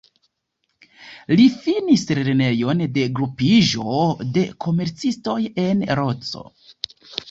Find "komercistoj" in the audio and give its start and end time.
4.69-5.41